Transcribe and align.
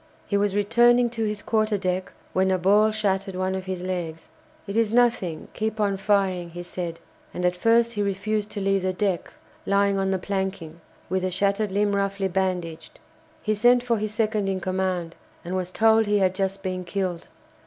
He 0.25 0.35
was 0.35 0.55
returning 0.55 1.11
to 1.11 1.25
his 1.25 1.43
quarter 1.43 1.77
deck, 1.77 2.11
when 2.33 2.49
a 2.49 2.57
ball 2.57 2.89
shattered 2.89 3.35
one 3.35 3.53
of 3.53 3.65
his 3.67 3.83
legs. 3.83 4.29
"It 4.65 4.75
is 4.75 4.91
nothing 4.91 5.47
keep 5.53 5.79
on 5.79 5.95
firing," 5.97 6.49
he 6.49 6.63
said, 6.63 6.99
and 7.35 7.45
at 7.45 7.55
first 7.55 7.93
he 7.93 8.01
refused 8.01 8.49
to 8.49 8.61
leave 8.61 8.81
the 8.81 8.93
deck, 8.93 9.31
lying 9.67 9.99
on 9.99 10.09
the 10.09 10.17
planking, 10.17 10.81
with 11.07 11.21
the 11.21 11.29
shattered 11.29 11.71
limb 11.71 11.95
roughly 11.95 12.27
bandaged. 12.27 12.99
He 13.43 13.53
sent 13.53 13.83
for 13.83 13.97
his 13.99 14.11
second 14.11 14.49
in 14.49 14.59
command, 14.59 15.15
and 15.45 15.55
was 15.55 15.69
told 15.69 16.07
he 16.07 16.17
had 16.17 16.33
just 16.33 16.63
been 16.63 16.83
killed. 16.83 17.27